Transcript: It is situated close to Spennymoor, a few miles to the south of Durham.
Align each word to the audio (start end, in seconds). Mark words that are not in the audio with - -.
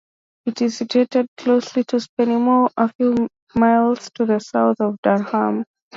It 0.47 0.63
is 0.63 0.77
situated 0.77 1.27
close 1.37 1.73
to 1.73 1.83
Spennymoor, 1.83 2.71
a 2.75 2.91
few 2.93 3.27
miles 3.53 4.09
to 4.15 4.25
the 4.25 4.39
south 4.39 4.77
of 4.81 4.97
Durham. 5.03 5.63